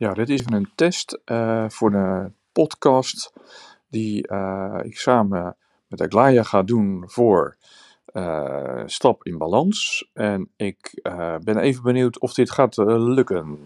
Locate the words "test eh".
0.74-1.64